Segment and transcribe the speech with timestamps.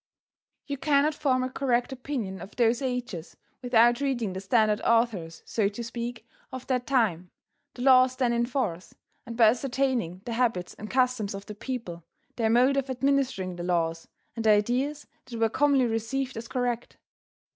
[0.65, 5.69] You cannot form a correct opinion of those ages without reading the standard authors, so
[5.69, 7.29] to speak, of that time,
[7.75, 8.95] the laws then in force,
[9.27, 12.03] and by ascertaining the habits and customs of the people,
[12.35, 16.97] their mode of administering the laws, and the ideas that were commonly received as correct.